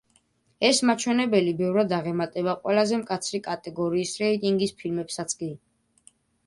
ეს 0.69 0.79
მაჩვენებელი 0.89 1.53
ბევრად 1.59 1.93
აღემატება 1.99 2.57
ყველაზე 2.65 3.01
მკაცრი 3.03 3.43
კატეგორიის 3.51 4.19
რეიტინგის 4.25 4.79
ფილმებსაც 4.83 5.41
კი. 5.43 5.57